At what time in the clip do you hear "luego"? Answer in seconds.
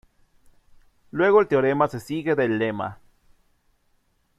1.11-1.41